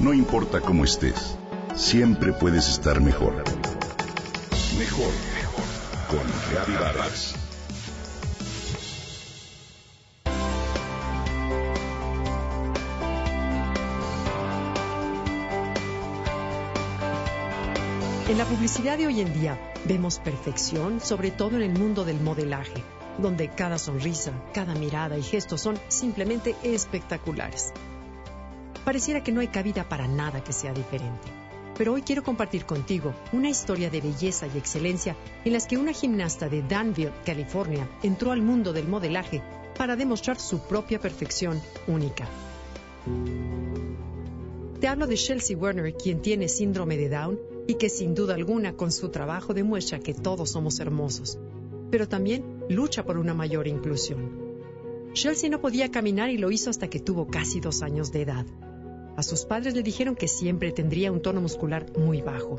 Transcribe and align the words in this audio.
No 0.00 0.14
importa 0.14 0.62
cómo 0.62 0.84
estés, 0.84 1.36
siempre 1.74 2.32
puedes 2.32 2.70
estar 2.70 3.02
mejor. 3.02 3.44
Mejor, 4.78 5.12
mejor. 5.34 5.64
Con 6.08 6.74
Vargas. 6.74 7.34
En 18.26 18.38
la 18.38 18.46
publicidad 18.46 18.96
de 18.96 19.06
hoy 19.06 19.20
en 19.20 19.34
día 19.38 19.60
vemos 19.84 20.18
perfección, 20.18 21.00
sobre 21.02 21.30
todo 21.30 21.56
en 21.56 21.62
el 21.62 21.78
mundo 21.78 22.06
del 22.06 22.22
modelaje, 22.22 22.82
donde 23.18 23.50
cada 23.50 23.76
sonrisa, 23.76 24.32
cada 24.54 24.74
mirada 24.74 25.18
y 25.18 25.22
gesto 25.22 25.58
son 25.58 25.78
simplemente 25.88 26.56
espectaculares. 26.62 27.74
Pareciera 28.84 29.22
que 29.22 29.32
no 29.32 29.40
hay 29.40 29.48
cabida 29.48 29.88
para 29.88 30.08
nada 30.08 30.42
que 30.42 30.52
sea 30.52 30.72
diferente. 30.72 31.28
Pero 31.76 31.94
hoy 31.94 32.02
quiero 32.02 32.22
compartir 32.22 32.66
contigo 32.66 33.14
una 33.32 33.48
historia 33.48 33.88
de 33.88 34.00
belleza 34.00 34.46
y 34.46 34.58
excelencia 34.58 35.16
en 35.44 35.52
las 35.52 35.66
que 35.66 35.78
una 35.78 35.92
gimnasta 35.92 36.48
de 36.48 36.62
Danville, 36.62 37.12
California, 37.24 37.88
entró 38.02 38.32
al 38.32 38.42
mundo 38.42 38.72
del 38.72 38.86
modelaje 38.86 39.42
para 39.78 39.96
demostrar 39.96 40.38
su 40.38 40.58
propia 40.60 41.00
perfección 41.00 41.60
única. 41.86 42.28
Te 44.78 44.88
hablo 44.88 45.06
de 45.06 45.16
Chelsea 45.16 45.56
Werner, 45.56 45.94
quien 45.94 46.20
tiene 46.20 46.48
síndrome 46.48 46.96
de 46.96 47.08
Down 47.08 47.38
y 47.66 47.74
que 47.74 47.88
sin 47.88 48.14
duda 48.14 48.34
alguna 48.34 48.74
con 48.74 48.92
su 48.92 49.10
trabajo 49.10 49.54
demuestra 49.54 50.00
que 50.00 50.14
todos 50.14 50.50
somos 50.50 50.80
hermosos, 50.80 51.38
pero 51.90 52.08
también 52.08 52.64
lucha 52.68 53.04
por 53.04 53.16
una 53.16 53.32
mayor 53.32 53.66
inclusión. 53.66 54.50
Chelsea 55.12 55.50
no 55.50 55.60
podía 55.60 55.90
caminar 55.90 56.30
y 56.30 56.38
lo 56.38 56.50
hizo 56.50 56.70
hasta 56.70 56.88
que 56.88 57.00
tuvo 57.00 57.26
casi 57.26 57.60
dos 57.60 57.82
años 57.82 58.12
de 58.12 58.22
edad. 58.22 58.46
A 59.20 59.22
sus 59.22 59.44
padres 59.44 59.74
le 59.74 59.82
dijeron 59.82 60.16
que 60.16 60.28
siempre 60.28 60.72
tendría 60.72 61.12
un 61.12 61.20
tono 61.20 61.42
muscular 61.42 61.84
muy 61.94 62.22
bajo. 62.22 62.58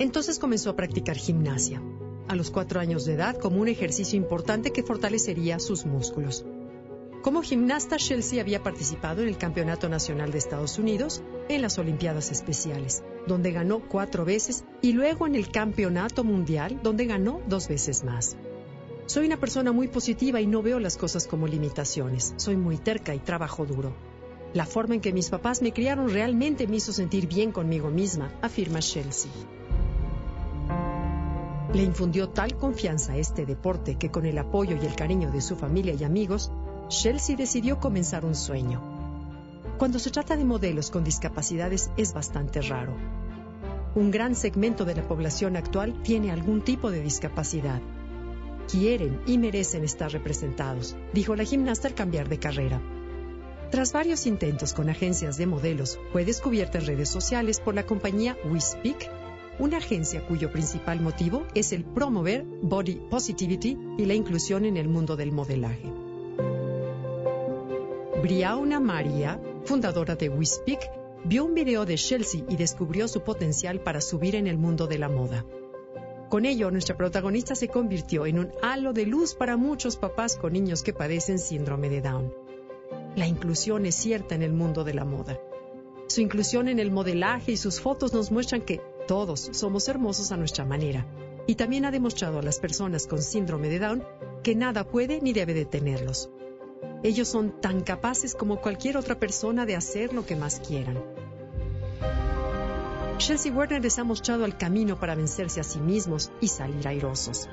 Entonces 0.00 0.40
comenzó 0.40 0.70
a 0.70 0.74
practicar 0.74 1.16
gimnasia, 1.16 1.80
a 2.26 2.34
los 2.34 2.50
cuatro 2.50 2.80
años 2.80 3.04
de 3.04 3.12
edad 3.12 3.38
como 3.38 3.60
un 3.60 3.68
ejercicio 3.68 4.16
importante 4.16 4.72
que 4.72 4.82
fortalecería 4.82 5.60
sus 5.60 5.86
músculos. 5.86 6.44
Como 7.22 7.42
gimnasta, 7.42 7.98
Chelsea 7.98 8.40
había 8.42 8.64
participado 8.64 9.22
en 9.22 9.28
el 9.28 9.38
Campeonato 9.38 9.88
Nacional 9.88 10.32
de 10.32 10.38
Estados 10.38 10.76
Unidos, 10.76 11.22
en 11.48 11.62
las 11.62 11.78
Olimpiadas 11.78 12.32
Especiales, 12.32 13.04
donde 13.28 13.52
ganó 13.52 13.78
cuatro 13.78 14.24
veces, 14.24 14.64
y 14.82 14.90
luego 14.90 15.28
en 15.28 15.36
el 15.36 15.52
Campeonato 15.52 16.24
Mundial, 16.24 16.80
donde 16.82 17.06
ganó 17.06 17.42
dos 17.46 17.68
veces 17.68 18.02
más. 18.02 18.36
Soy 19.06 19.24
una 19.24 19.38
persona 19.38 19.70
muy 19.70 19.86
positiva 19.86 20.40
y 20.40 20.48
no 20.48 20.62
veo 20.62 20.80
las 20.80 20.96
cosas 20.96 21.28
como 21.28 21.46
limitaciones. 21.46 22.34
Soy 22.38 22.56
muy 22.56 22.76
terca 22.76 23.14
y 23.14 23.20
trabajo 23.20 23.64
duro. 23.66 23.94
La 24.52 24.66
forma 24.66 24.96
en 24.96 25.00
que 25.00 25.12
mis 25.12 25.30
papás 25.30 25.62
me 25.62 25.72
criaron 25.72 26.08
realmente 26.10 26.66
me 26.66 26.76
hizo 26.76 26.92
sentir 26.92 27.28
bien 27.28 27.52
conmigo 27.52 27.88
misma, 27.88 28.32
afirma 28.42 28.80
Chelsea. 28.80 29.30
Le 31.72 31.84
infundió 31.84 32.30
tal 32.30 32.56
confianza 32.56 33.12
a 33.12 33.16
este 33.16 33.46
deporte 33.46 33.94
que 33.94 34.10
con 34.10 34.26
el 34.26 34.36
apoyo 34.38 34.76
y 34.76 34.84
el 34.84 34.96
cariño 34.96 35.30
de 35.30 35.40
su 35.40 35.54
familia 35.54 35.94
y 35.94 36.02
amigos, 36.02 36.50
Chelsea 36.88 37.36
decidió 37.36 37.78
comenzar 37.78 38.24
un 38.24 38.34
sueño. 38.34 38.82
Cuando 39.78 40.00
se 40.00 40.10
trata 40.10 40.36
de 40.36 40.44
modelos 40.44 40.90
con 40.90 41.04
discapacidades 41.04 41.92
es 41.96 42.12
bastante 42.12 42.60
raro. 42.60 42.96
Un 43.94 44.10
gran 44.10 44.34
segmento 44.34 44.84
de 44.84 44.96
la 44.96 45.06
población 45.06 45.56
actual 45.56 46.02
tiene 46.02 46.32
algún 46.32 46.62
tipo 46.62 46.90
de 46.90 47.00
discapacidad. 47.00 47.80
Quieren 48.68 49.20
y 49.26 49.38
merecen 49.38 49.84
estar 49.84 50.10
representados, 50.10 50.96
dijo 51.14 51.36
la 51.36 51.44
gimnasta 51.44 51.86
al 51.86 51.94
cambiar 51.94 52.28
de 52.28 52.40
carrera. 52.40 52.80
Tras 53.70 53.92
varios 53.92 54.26
intentos 54.26 54.74
con 54.74 54.90
agencias 54.90 55.36
de 55.36 55.46
modelos, 55.46 56.00
fue 56.10 56.24
descubierta 56.24 56.78
en 56.78 56.86
redes 56.86 57.08
sociales 57.08 57.60
por 57.60 57.76
la 57.76 57.86
compañía 57.86 58.36
WeSpeak, 58.44 59.08
una 59.60 59.76
agencia 59.76 60.26
cuyo 60.26 60.50
principal 60.50 61.00
motivo 61.00 61.46
es 61.54 61.72
el 61.72 61.84
promover 61.84 62.44
body 62.62 63.00
positivity 63.08 63.78
y 63.96 64.06
la 64.06 64.14
inclusión 64.14 64.64
en 64.64 64.76
el 64.76 64.88
mundo 64.88 65.14
del 65.14 65.30
modelaje. 65.30 65.92
Briauna 68.20 68.80
Maria, 68.80 69.40
fundadora 69.64 70.16
de 70.16 70.28
WeSpeak, 70.28 70.90
vio 71.24 71.44
un 71.44 71.54
video 71.54 71.86
de 71.86 71.94
Chelsea 71.94 72.42
y 72.48 72.56
descubrió 72.56 73.06
su 73.06 73.20
potencial 73.20 73.80
para 73.80 74.00
subir 74.00 74.34
en 74.34 74.48
el 74.48 74.58
mundo 74.58 74.88
de 74.88 74.98
la 74.98 75.08
moda. 75.08 75.44
Con 76.28 76.44
ello, 76.44 76.72
nuestra 76.72 76.96
protagonista 76.96 77.54
se 77.54 77.68
convirtió 77.68 78.26
en 78.26 78.40
un 78.40 78.52
halo 78.62 78.92
de 78.92 79.06
luz 79.06 79.36
para 79.36 79.56
muchos 79.56 79.96
papás 79.96 80.36
con 80.36 80.54
niños 80.54 80.82
que 80.82 80.92
padecen 80.92 81.38
síndrome 81.38 81.88
de 81.88 82.00
Down. 82.00 82.49
La 83.20 83.26
inclusión 83.26 83.84
es 83.84 83.96
cierta 83.96 84.34
en 84.34 84.42
el 84.42 84.54
mundo 84.54 84.82
de 84.82 84.94
la 84.94 85.04
moda. 85.04 85.38
Su 86.06 86.22
inclusión 86.22 86.68
en 86.68 86.78
el 86.78 86.90
modelaje 86.90 87.52
y 87.52 87.58
sus 87.58 87.78
fotos 87.78 88.14
nos 88.14 88.32
muestran 88.32 88.62
que 88.62 88.80
todos 89.06 89.50
somos 89.52 89.86
hermosos 89.88 90.32
a 90.32 90.38
nuestra 90.38 90.64
manera. 90.64 91.06
Y 91.46 91.56
también 91.56 91.84
ha 91.84 91.90
demostrado 91.90 92.38
a 92.38 92.42
las 92.42 92.60
personas 92.60 93.06
con 93.06 93.20
síndrome 93.20 93.68
de 93.68 93.78
Down 93.78 94.04
que 94.42 94.54
nada 94.54 94.84
puede 94.84 95.20
ni 95.20 95.34
debe 95.34 95.52
detenerlos. 95.52 96.30
Ellos 97.02 97.28
son 97.28 97.60
tan 97.60 97.82
capaces 97.82 98.34
como 98.34 98.62
cualquier 98.62 98.96
otra 98.96 99.20
persona 99.20 99.66
de 99.66 99.76
hacer 99.76 100.14
lo 100.14 100.24
que 100.24 100.36
más 100.36 100.58
quieran. 100.60 101.04
Chelsea 103.18 103.52
Werner 103.52 103.82
les 103.82 103.98
ha 103.98 104.04
mostrado 104.04 104.46
el 104.46 104.56
camino 104.56 104.98
para 104.98 105.14
vencerse 105.14 105.60
a 105.60 105.64
sí 105.64 105.78
mismos 105.78 106.32
y 106.40 106.48
salir 106.48 106.88
airosos. 106.88 107.50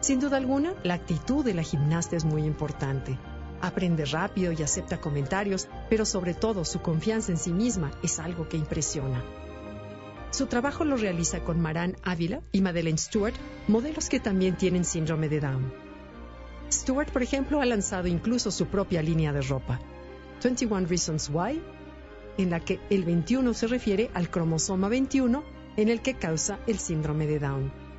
Sin 0.00 0.20
duda 0.20 0.36
alguna, 0.36 0.74
la 0.82 0.92
actitud 0.92 1.42
de 1.42 1.54
la 1.54 1.62
gimnasta 1.62 2.16
es 2.16 2.26
muy 2.26 2.44
importante. 2.44 3.18
Aprende 3.60 4.04
rápido 4.06 4.52
y 4.52 4.62
acepta 4.62 5.00
comentarios, 5.00 5.68
pero 5.88 6.04
sobre 6.04 6.34
todo 6.34 6.64
su 6.64 6.80
confianza 6.80 7.32
en 7.32 7.38
sí 7.38 7.52
misma 7.52 7.90
es 8.02 8.18
algo 8.18 8.48
que 8.48 8.56
impresiona. 8.56 9.22
Su 10.30 10.46
trabajo 10.46 10.84
lo 10.84 10.96
realiza 10.96 11.40
con 11.40 11.60
Maran 11.60 11.96
Ávila 12.02 12.40
y 12.52 12.60
Madeleine 12.60 12.98
Stewart, 12.98 13.34
modelos 13.66 14.08
que 14.08 14.20
también 14.20 14.56
tienen 14.56 14.84
síndrome 14.84 15.28
de 15.28 15.40
Down. 15.40 15.72
Stewart, 16.72 17.10
por 17.10 17.22
ejemplo, 17.22 17.60
ha 17.60 17.66
lanzado 17.66 18.06
incluso 18.06 18.50
su 18.50 18.66
propia 18.66 19.02
línea 19.02 19.32
de 19.32 19.42
ropa, 19.42 19.80
21 20.42 20.86
Reasons 20.86 21.30
Why, 21.32 21.60
en 22.38 22.50
la 22.50 22.60
que 22.60 22.78
el 22.90 23.04
21 23.04 23.52
se 23.54 23.66
refiere 23.66 24.10
al 24.14 24.30
cromosoma 24.30 24.88
21 24.88 25.42
en 25.76 25.88
el 25.88 26.00
que 26.00 26.14
causa 26.14 26.60
el 26.66 26.78
síndrome 26.78 27.26
de 27.26 27.38
Down. 27.40 27.89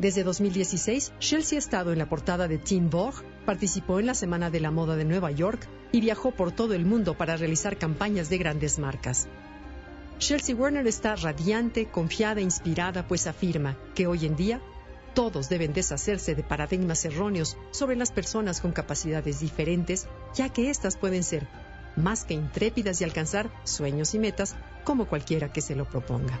Desde 0.00 0.24
2016, 0.24 1.12
Chelsea 1.18 1.58
ha 1.58 1.58
estado 1.58 1.92
en 1.92 1.98
la 1.98 2.08
portada 2.08 2.48
de 2.48 2.56
Teen 2.56 2.88
Vogue, 2.88 3.18
participó 3.44 4.00
en 4.00 4.06
la 4.06 4.14
Semana 4.14 4.48
de 4.48 4.58
la 4.58 4.70
Moda 4.70 4.96
de 4.96 5.04
Nueva 5.04 5.30
York 5.30 5.68
y 5.92 6.00
viajó 6.00 6.30
por 6.30 6.52
todo 6.52 6.72
el 6.72 6.86
mundo 6.86 7.18
para 7.18 7.36
realizar 7.36 7.76
campañas 7.76 8.30
de 8.30 8.38
grandes 8.38 8.78
marcas. 8.78 9.28
Chelsea 10.18 10.56
Werner 10.56 10.86
está 10.86 11.16
radiante, 11.16 11.90
confiada 11.90 12.40
e 12.40 12.44
inspirada, 12.44 13.06
pues 13.06 13.26
afirma 13.26 13.76
que 13.94 14.06
hoy 14.06 14.24
en 14.24 14.36
día 14.36 14.62
todos 15.12 15.50
deben 15.50 15.74
deshacerse 15.74 16.34
de 16.34 16.44
paradigmas 16.44 17.04
erróneos 17.04 17.58
sobre 17.70 17.96
las 17.96 18.10
personas 18.10 18.62
con 18.62 18.72
capacidades 18.72 19.40
diferentes, 19.40 20.08
ya 20.34 20.48
que 20.48 20.70
éstas 20.70 20.96
pueden 20.96 21.24
ser 21.24 21.46
más 21.94 22.24
que 22.24 22.32
intrépidas 22.32 23.02
y 23.02 23.04
alcanzar 23.04 23.50
sueños 23.64 24.14
y 24.14 24.18
metas 24.18 24.56
como 24.82 25.08
cualquiera 25.08 25.52
que 25.52 25.60
se 25.60 25.74
lo 25.74 25.84
proponga. 25.84 26.40